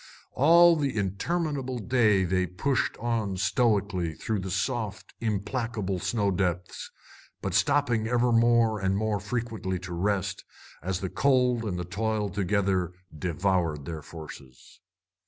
All 0.31 0.75
the 0.77 0.97
interminable 0.97 1.77
day 1.77 2.23
they 2.23 2.47
pushed 2.47 2.97
on 2.97 3.37
stoically 3.37 4.15
through 4.15 4.39
the 4.39 4.49
soft, 4.49 5.13
implacable 5.19 5.99
snow 5.99 6.31
depths, 6.31 6.89
but 7.39 7.53
stopping 7.53 8.07
ever 8.07 8.31
more 8.31 8.79
and 8.79 8.97
more 8.97 9.19
frequently 9.19 9.77
to 9.77 9.93
rest, 9.93 10.43
as 10.81 11.01
the 11.01 11.09
cold 11.11 11.65
and 11.65 11.77
the 11.77 11.85
toil 11.85 12.29
together 12.29 12.93
devoured 13.15 13.85
their 13.85 14.01
forces. 14.01 14.79